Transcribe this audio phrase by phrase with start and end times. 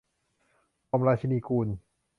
[0.87, 1.67] หม่อมราชินิกูล